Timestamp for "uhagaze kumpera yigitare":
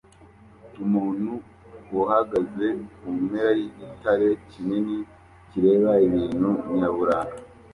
1.99-4.27